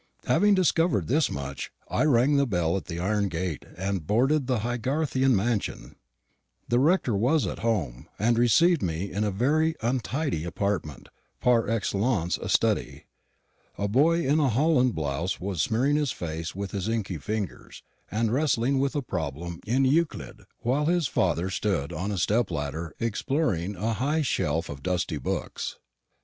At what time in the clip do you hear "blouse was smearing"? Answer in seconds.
14.95-15.97